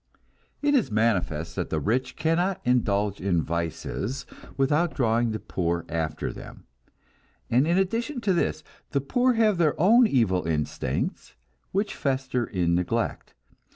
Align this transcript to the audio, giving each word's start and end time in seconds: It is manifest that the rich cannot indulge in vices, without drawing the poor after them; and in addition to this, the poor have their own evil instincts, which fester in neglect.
It 0.63 0.73
is 0.73 0.89
manifest 0.89 1.55
that 1.55 1.69
the 1.69 1.79
rich 1.79 2.15
cannot 2.15 2.59
indulge 2.65 3.21
in 3.21 3.43
vices, 3.43 4.25
without 4.57 4.95
drawing 4.95 5.29
the 5.29 5.37
poor 5.39 5.85
after 5.89 6.33
them; 6.33 6.65
and 7.51 7.67
in 7.67 7.77
addition 7.77 8.19
to 8.21 8.33
this, 8.33 8.63
the 8.93 9.01
poor 9.01 9.33
have 9.33 9.59
their 9.59 9.79
own 9.79 10.07
evil 10.07 10.47
instincts, 10.47 11.35
which 11.71 11.93
fester 11.93 12.47
in 12.47 12.73
neglect. 12.73 13.35